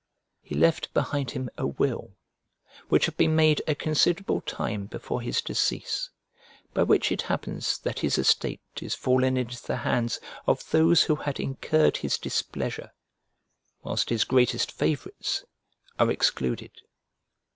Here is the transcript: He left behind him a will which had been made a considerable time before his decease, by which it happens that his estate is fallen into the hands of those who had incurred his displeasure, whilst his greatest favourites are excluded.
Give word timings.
He 0.41 0.55
left 0.55 0.91
behind 0.95 1.29
him 1.29 1.47
a 1.59 1.67
will 1.67 2.13
which 2.89 3.05
had 3.05 3.17
been 3.17 3.35
made 3.35 3.61
a 3.67 3.75
considerable 3.75 4.41
time 4.41 4.87
before 4.87 5.21
his 5.21 5.43
decease, 5.43 6.09
by 6.73 6.81
which 6.81 7.11
it 7.11 7.21
happens 7.29 7.77
that 7.77 7.99
his 7.99 8.17
estate 8.17 8.61
is 8.81 8.95
fallen 8.95 9.37
into 9.37 9.61
the 9.61 9.77
hands 9.85 10.19
of 10.47 10.67
those 10.71 11.03
who 11.03 11.17
had 11.17 11.39
incurred 11.39 11.97
his 11.97 12.17
displeasure, 12.17 12.93
whilst 13.83 14.09
his 14.09 14.23
greatest 14.23 14.71
favourites 14.71 15.45
are 15.99 16.09
excluded. 16.09 16.71